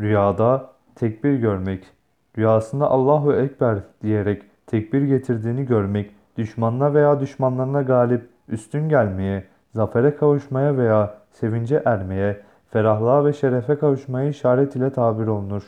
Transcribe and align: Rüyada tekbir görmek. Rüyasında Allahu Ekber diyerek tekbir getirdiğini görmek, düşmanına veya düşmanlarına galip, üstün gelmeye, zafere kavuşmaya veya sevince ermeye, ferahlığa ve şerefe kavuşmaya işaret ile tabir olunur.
Rüyada 0.00 0.70
tekbir 0.94 1.34
görmek. 1.34 1.84
Rüyasında 2.38 2.90
Allahu 2.90 3.32
Ekber 3.32 3.78
diyerek 4.02 4.42
tekbir 4.66 5.02
getirdiğini 5.02 5.66
görmek, 5.66 6.10
düşmanına 6.36 6.94
veya 6.94 7.20
düşmanlarına 7.20 7.82
galip, 7.82 8.28
üstün 8.48 8.88
gelmeye, 8.88 9.44
zafere 9.74 10.16
kavuşmaya 10.16 10.76
veya 10.76 11.14
sevince 11.30 11.82
ermeye, 11.84 12.40
ferahlığa 12.70 13.24
ve 13.24 13.32
şerefe 13.32 13.78
kavuşmaya 13.78 14.28
işaret 14.28 14.76
ile 14.76 14.92
tabir 14.92 15.26
olunur. 15.26 15.62